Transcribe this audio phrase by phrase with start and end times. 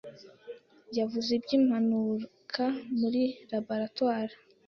[0.97, 2.63] yavuye by'impanuka
[2.99, 4.35] muri laboratoire